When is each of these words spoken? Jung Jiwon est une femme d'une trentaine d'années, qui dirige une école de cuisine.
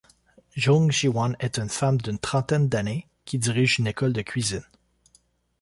Jung 0.55 0.89
Jiwon 0.91 1.35
est 1.39 1.59
une 1.59 1.69
femme 1.69 1.97
d'une 1.97 2.17
trentaine 2.17 2.67
d'années, 2.69 3.07
qui 3.23 3.37
dirige 3.37 3.77
une 3.77 3.85
école 3.85 4.13
de 4.13 4.23
cuisine. 4.23 4.65